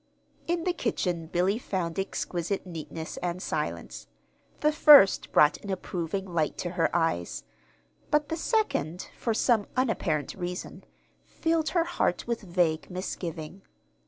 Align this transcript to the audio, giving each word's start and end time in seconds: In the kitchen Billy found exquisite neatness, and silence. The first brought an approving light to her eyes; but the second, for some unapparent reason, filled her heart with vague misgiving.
In 0.47 0.63
the 0.63 0.73
kitchen 0.73 1.27
Billy 1.27 1.59
found 1.59 1.99
exquisite 1.99 2.65
neatness, 2.65 3.17
and 3.17 3.39
silence. 3.39 4.07
The 4.61 4.71
first 4.71 5.31
brought 5.31 5.57
an 5.57 5.69
approving 5.69 6.25
light 6.33 6.57
to 6.57 6.71
her 6.71 6.89
eyes; 6.91 7.43
but 8.09 8.29
the 8.29 8.35
second, 8.35 9.11
for 9.15 9.35
some 9.35 9.67
unapparent 9.77 10.33
reason, 10.33 10.85
filled 11.27 11.69
her 11.77 11.83
heart 11.83 12.25
with 12.25 12.41
vague 12.41 12.89
misgiving. 12.89 13.61